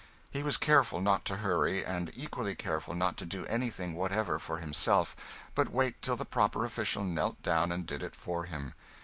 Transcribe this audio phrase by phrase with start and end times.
[0.31, 4.57] He was careful not to hurry, and equally careful not to do anything whatever for
[4.57, 5.15] himself,
[5.53, 8.73] but wait till the proper official knelt down and did it for him.